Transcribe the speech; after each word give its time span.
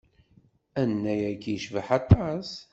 Annay-agi 0.81 1.51
icbeḥ 1.55 1.87
aṭas. 1.99 2.49